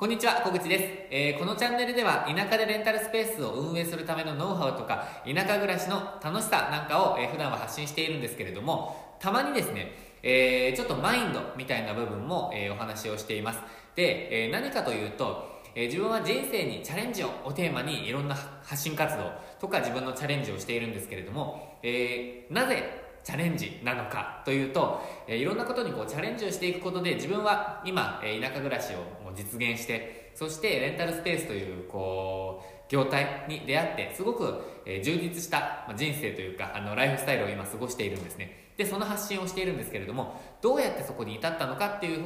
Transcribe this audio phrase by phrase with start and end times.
[0.00, 9.92] こんにちは、小口です、えー、このチャンネルでは田舎でレンタルスペースを運営するためのノウハウとか田舎暮らしの楽しさなんかを、えー、普段は発信しているんですけれどもたまにですね、
[10.22, 13.60] えー、ちょっとマインドみたいな部分も、え、お話をしています。
[13.94, 19.30] で、え、何かというとえ、自分は人生にチャレンジををテーマにいろんな発信活動
[19.60, 38.70] とか自分のチャレンジをしているんですけれども、え、なぜチャレンジなのかというと、え、いろんなことにこうチャレンジをしていくことで自分は今、え、田舎暮らしをもう実現してそしてレンタルスペースというこう業態に出会ってすごく、え、充実した人生というかあのライフスタイルを今過ごしているんですね。
[38.76, 42.24] でその発信をしているんですけれどもどうやってそこに至ったのかっていう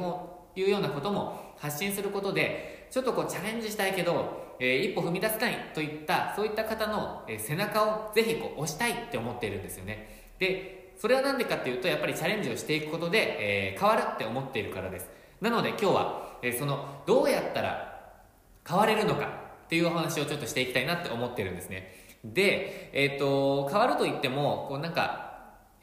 [0.55, 10.31] いうようなことも発信することでちょっとこうチャレンジしたいけど、えー、一歩踏み出せないといったそういった方の、え、背中をぜひこう押したいって思っているんですよね。
[10.39, 15.09] でそれは何でかっていうとやっぱりチャレンジをしていくことで、えー、変わるって思っているからです。
[15.41, 18.13] なので今日は、えー、そのどうやったら
[18.67, 19.27] 変われるのか
[19.65, 21.93] っていうお話をちょっとしていきたいなって思ってるんですね。
[22.23, 25.25] で、えーと、変わるといってもこうなんか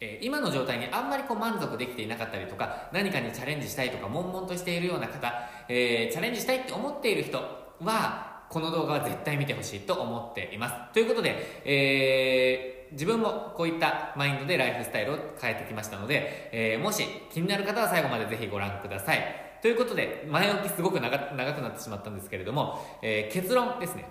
[0.02, 5.32] え今の状態にあんまりこう満足できていなかったりとか何かにチャレンジしたいとか悶々としているような方、
[5.68, 19.20] えー、チャレンジしたいって思っている人はこの動画は絶対見てほしいと思っていますということで、えー自分もこういったマインドでライフスタイルを変えてきましたので、えー、もし気になる方は最後までぜひご覧ください。
[19.62, 24.10] ということで、前置きすごく長くなってしまったんですけれども、えー、結論ですね。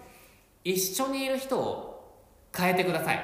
[0.63, 3.19] 一緒にいる人を変えてください。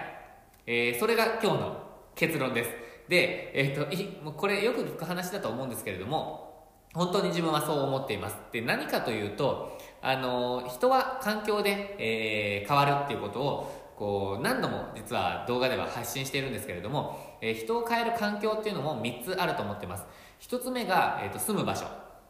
[0.66, 1.84] えー、それが今日の
[2.16, 2.70] 結論です。
[3.08, 6.48] で、えっ、ー、と、もうこれよく聞く話だと思うんですけれども、
[6.94, 8.36] 本当に自分はそう思っています。
[8.52, 20.06] で、何かというと、あの、人は環境で、えー、変わるっていうことをこう何度も実は動画では発信しているんですけれども、えー、人を変える環境っていうのも3つあると思ってます。
[20.42, 21.86] 1つ目が、えーと、住む場所。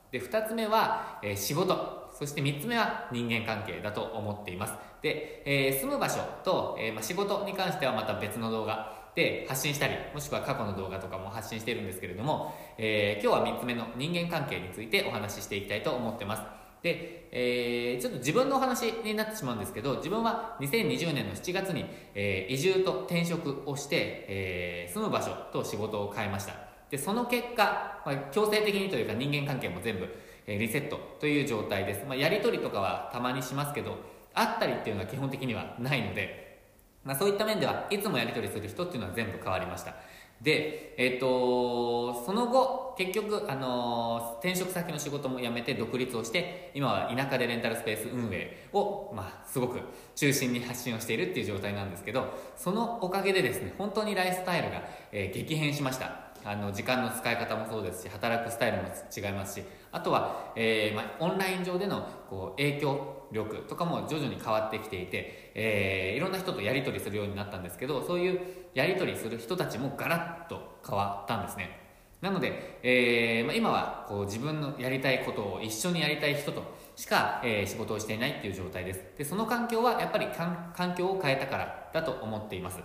[0.09, 2.07] で2つ目は、えー、仕事。
[2.17, 4.73] そして3つ目は人間関係だと思っています。
[5.01, 16.66] で、えー、住む場所と、えま、仕事に関してはまた別の動画で発信したりもしくは過去の動画とかも発信してるんですけれども、え、今日は3つ目の人間関係についてお話ししていきたいと思ってます。
[16.87, 26.53] で、えー、ちょっと自分のお話になってしまうんですけど自分は2020年の7月に、えー、移住と転職をして、えー、住む場所と仕事を変えました。
[26.89, 30.07] でその結果、まあ、強制的にというか人間関係も全部、
[30.45, 33.97] えー、リセットという状態です、まあ、やり取りとかはたまにしますけど
[34.33, 36.61] あったりっていうのは基本的にはないので、
[37.03, 39.95] まあ、そういった面ではいつもやり取りする人っていうのは全部変わりました。
[40.41, 49.79] で、えっ、ー、とその後結局、あのー、転職先の仕事も辞めて独立をして今は田舎でレンタルスペース運営を、まあ、すごく
[50.15, 56.27] 中心に発信をしているっていう状態なんですけどそのおかげでですね本当にライフスタイルが、えー、激変しました。
[56.45, 68.39] あの時間の使い方もそうですし働くスタイルも違いますしあとは、えーまあ、オンライン上でのこう影響力とかも徐々に変わってきていて、えー、いろんな人とやり取りするようになったんですけどそういう
[68.77, 71.79] やり取りする人たちもガラッと変わったんですね。
[72.21, 76.61] なので、えーまあ、今はこう自分のやりたいことを一緒にやりたい人と
[76.95, 79.03] しか、えー、仕事をしていないっていう状態です。
[79.17, 82.77] でその環境はやっぱり環境を変えたからだと思っています。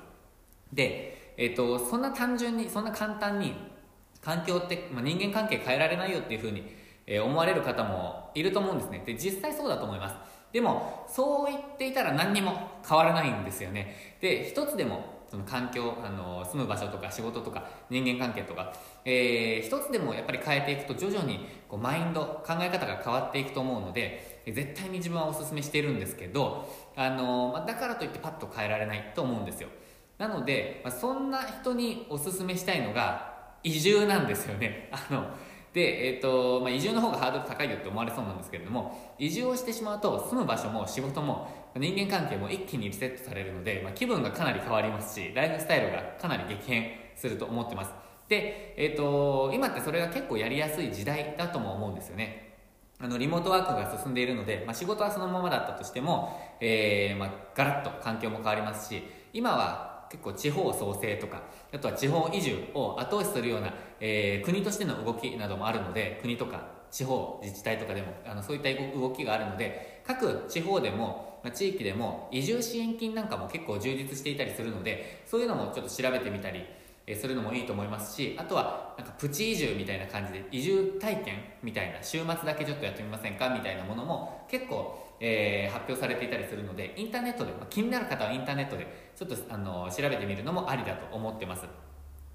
[0.72, 3.52] で、えーと、そんな単純にそんな簡単に
[4.22, 6.64] 環境って、まあ、人間関係変えられないよっていうふうに、
[7.06, 9.02] え、思われる方もいると思うんですね。
[9.04, 10.16] で実際そうだと思います。
[10.52, 14.16] でもそう言っていたら何にも変わらないんですよね。
[14.22, 18.70] で一つでもその環境あの住む場所とか仕事とか人間関係とか、
[19.02, 29.70] えー、一つでもやっぱり変えていくと徐々にこうマインド考え方が変わっていくと思うので絶対に自分はおすすめしているんですけどあの、だからといってパッと変えられないと思うんですよ。
[30.18, 34.90] なので、まあ、そんな人におすすめしたいのが移住なんですよね。
[34.92, 35.24] あの
[35.72, 47.92] で、えーとまあ、移住の方がハードル高いよって思われそうなんですけれども移住をしてしまうと住む場所も仕事も人間関係も一気にリセットされるので、まあ、気分がかなり変わりますしライフスタイルがかなり激変すると思ってます。
[48.28, 52.52] で、えーと、今ってそれが結構やりやすい時代だとも思うんですよね。
[52.98, 59.02] あのリモートワークが進んでいるので、まあ、仕事はそのままだったとしても、えーまあ、ガラッと環境も変わりますし
[59.32, 61.42] 今は結構地方創生とか
[61.74, 76.64] あとは地方移住を後押しするような、えー、国としての動きなどもあるので国とか地方自治体とかでもあのそういった動きがあるので各地方でも、まあ、地域でも移住支援金なんかも結構充実していたりするのでそういうのもちょっと調べてみたり
[77.16, 83.48] するのもいいと思いますしあとはなんかプチ移住みたいな感じで移住体験みたいな週末だけちょっとやってみませんか？
[83.48, 88.86] みたいなものも結構、えー、発表されていたりするのでインターネットで、まあ、気になる方はインターネットで
[89.16, 91.64] ちょっとあの調べてみるのもありだと思ってます。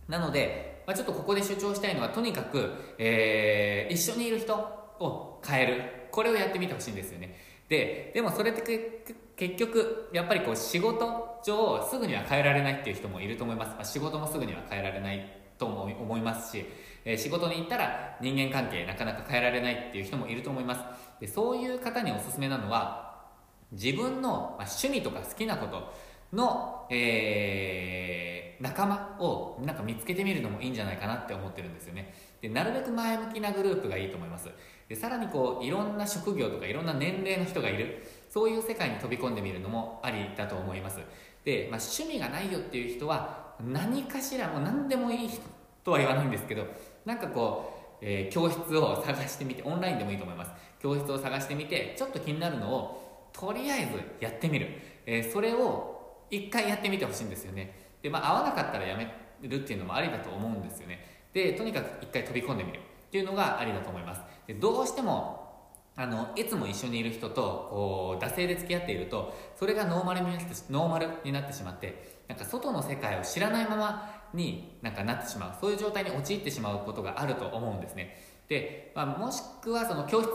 [0.09, 5.83] なので、まあ、ちょっとここで主張したいのはとにかく、えー、一緒にいる人を変える。
[6.11, 7.37] これをやってみてほしいんですよね。
[7.69, 9.03] ででもそれって
[9.35, 16.65] 結局やっぱりこう仕事上すぐには変えられないっていう人もいると思います、まあ、仕事もすぐには変えられないと思いますし、
[17.03, 20.81] え、仕事に行ったら人間関係なかなか変えられないっていう人もいると思います。
[21.19, 23.25] でそういう方におすすめなのは
[23.71, 25.93] 自分の趣味とか好きなこと。
[26.33, 32.13] の、えー、仲間をなんか見つけてみるのもいいんじゃないかなって思ってるんですよね。
[32.41, 34.49] でなるべく前向きなグループがいいと思います。
[34.89, 38.05] でさらにこういろんな職業とかいろんな年齢の人がいる。
[38.29, 40.99] そういう世界に飛び込んでみるのもありだと思います。
[41.43, 45.41] で、まあ、趣味がないよっていう人は何かしらもう何でもいい人
[45.83, 46.65] とは言わないんですけど
[47.05, 50.51] なんかこうえー、教室を探してみてオンラインでもいいと思います。
[50.79, 54.67] 教室を探してみてちょっと気になるのをとりあえずやってみる、
[55.05, 55.96] えー、それを
[56.29, 57.89] 一回やってみてほしいんですよね。
[58.01, 60.99] で、まあ、合わなかったらやめるっていうのもありだと思うんですよね。
[61.33, 62.79] でとにかく一回飛び込んでみる。
[63.07, 64.21] っていうのがありだと思います。
[64.47, 65.47] でどうしても
[65.95, 75.57] あのいつも一緒にいる人とこう惰性で付き合っているとそれがノーマルになってノーマルになってしまってなんか外の世界を知らないままになんかなってしまう。
[75.59, 78.21] そういう状態に陥ってしまうことがあると思うんですね。
[78.49, 80.29] で、まあ、もしくはその教室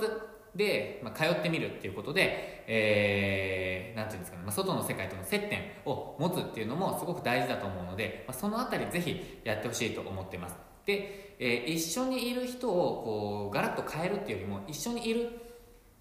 [0.55, 10.57] で、まあ、通ってみるっていうことで、えー、なんていうんですかね、まあ、外の世界との接点を持つっていうのもすごく大事だと思うので、まあ、そのあたりぜひやってほしいと思ってます。
[10.85, 15.31] で、えー、一緒にいる人をこうガラッと変えるっていうよりも一緒にいる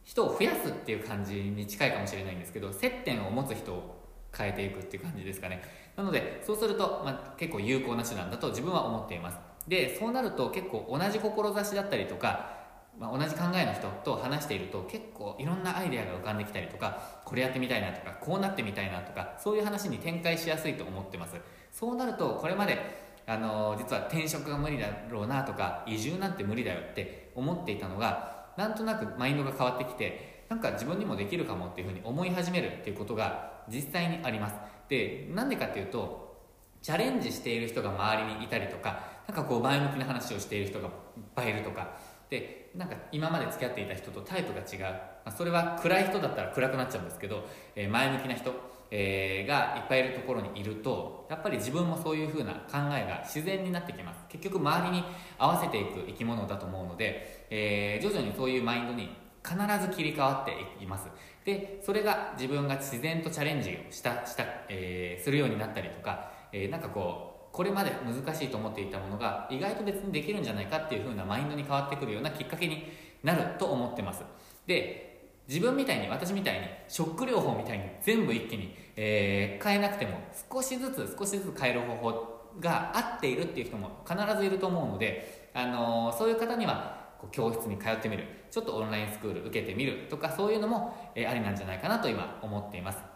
[0.03, 4.01] 人を増やすっていう感じに近いかもしれないんですけど接点を持つ人を
[4.35, 5.61] 変えていくっていう感じですかね。
[5.95, 9.37] なのでそうすると、まあ、結構有効な手段だと自分は思っています。
[9.67, 12.60] でそうなると結構同じ志だったりとか、
[12.99, 21.35] まあ、同じ考えの人と話していると結構いろんなアイデアが浮かんできたりとかこれやってみたいなとかこうなってみたいなとかそういう話に展開しやすいと思ってます。
[21.71, 22.77] そうなるとこれまで
[23.25, 34.55] あの実は転職が無理だろうなとか移住なんて無理だよって思っていたのがなんとなくマインドが変わってきてなんか自分にもできるかもっていうふうに思い始めるっていうことが実際にあります。
[34.89, 36.37] でなんでかっていうと
[36.81, 40.91] チャレンジしている人が周りにいたりとかなんかこう前向きな話をしている人がいっ
[41.33, 41.91] ぱいいるとか
[42.31, 47.45] でなんか今まで付き合っていた人とタイプが違う、まあ、それは暗い人だったら暗くなっちゃうんですけど、
[47.75, 48.53] えー、前向きな人、
[48.89, 54.19] えー、がいっぱいいるところにいるとやっぱり自分もそういう風な考えが自然になってきます。
[54.29, 55.03] 結局周りに
[55.37, 59.09] 合わせていく生き物だと思うので、えー、徐々にそういうマインドに
[59.43, 61.09] 必ず切り替わっています。
[61.43, 72.85] でそれが自分が自然とチャレンジをしたした、えー、するようになったりとか、え、なんかこうこれまで難しいと思っていたものが意外と別にできるんじゃないかっていう風なマインドに変わってくるようなきっかけに
[73.23, 74.23] なると思ってます。
[74.65, 75.11] で
[75.47, 80.19] 自分みたいに私みたいにショック療法みたいに全部一気に、えー、変えなくても
[80.49, 87.01] 少しずつ少しずつ変える方法が合っているっていう人も必ずいると思うので、あのー、そういう方には
[87.31, 88.25] 教室に通ってみる。
[88.49, 93.10] ちょっとオンラインスクール受けてみるとかそういうのも、えー、ありなんじゃないかなと今思っています。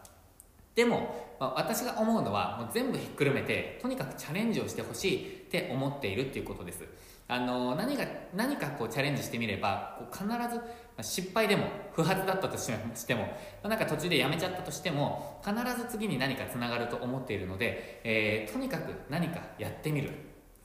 [0.76, 6.84] でも、まあ、私が思うのはもう全部ひっくるめてとにかくチャレンジをしてほしいって思っているっていうことです。
[7.28, 8.04] あの、何か
[8.36, 10.24] 何かこうチャレンジしてみればこう必
[10.54, 10.60] ず
[11.02, 12.66] 失敗でも不発だったとし
[13.06, 13.26] ても
[13.64, 20.12] なんか途中でやめちゃったとしても必ず次に何かつながると思っているので、えー、とにかく何かやってみる。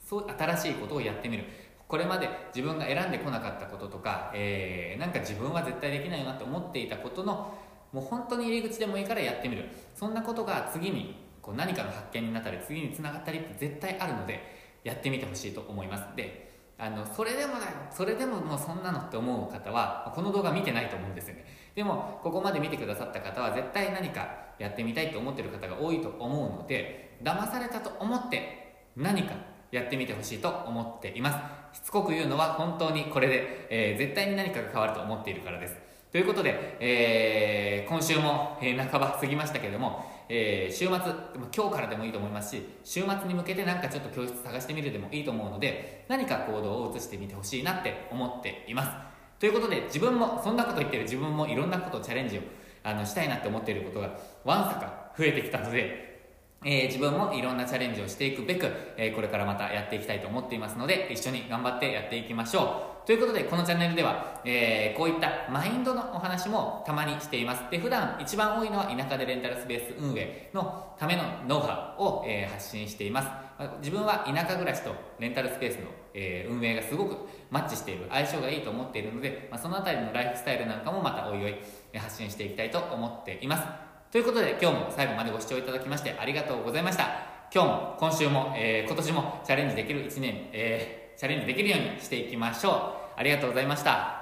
[0.07, 1.45] そう新しいことをやってみる。
[1.87, 7.53] これまで自分が選んでこなかったこととか、えー、なんか自分は絶対できないなって思っていたことの
[7.91, 9.65] もう本当に入り口でもいいからやってみる。
[9.95, 14.39] そんなことが次にこう何かの発見になったり次につながったりって絶対あるので
[14.83, 16.15] やってみてほしいと思います。
[16.15, 21.45] であのそれでもだよそれでももうそんなのって思う方はこの動画見てないと思うんですよね。
[21.75, 29.33] でもここまで見てくださった方は絶対何かやってみたいと思ってる方が多いと思うので騙されたと思って何か
[29.71, 31.31] やってみてほしいと思っていま
[31.73, 31.77] す。
[31.77, 35.90] しつこく言うのは本当にこれで、えー、絶対に何かが変わると思っているからです。
[36.11, 40.95] ということで、えー、今週も、えー、半ば過ぎましたけれども、えー、週末
[41.55, 48.89] 今日からでもいいと思いますし週末に向けて何かちょっと教室探してみるでもいいと思うので何か行動を移してみてほしいなって思っています。
[49.39, 52.41] ということで自分もそんなこと言ってる自分もいろんなことをチャレンジを
[52.83, 54.09] あのしたいなって思っていることが
[54.43, 56.10] わんさか増えてきたので
[56.63, 63.07] えー、自分もいろんなチャレンジをしていくべく、えー、これからまたやっていきたいと思っていますので、一緒に頑張ってやっていきましょう。
[63.07, 67.63] ということで、このチャンネルでは、えー、こういったマインドのお話もたまにしています。
[67.71, 73.29] で、普段一番多いのは田舎でレンタルスペース運営のためのノウハウを、え発信しています。
[73.79, 77.17] 自分は田舎暮らしとレンタルスペースの、え運営がすごく
[77.49, 81.55] マッチしている、相性がいいと思っているので、まあ、そのあたりのライフスタイルなんかもまたおいおい
[81.97, 83.90] 発信していきたいと思っています。
[84.11, 87.31] ということで今日も最後までご視聴いただきましてありがとうございました。
[87.53, 92.71] 今日も今週も、えー、今年もチャレンジできる1年、えー、チャレンジできるようにしていきましょ
[93.15, 93.19] う。
[93.19, 94.20] ありがとうございました。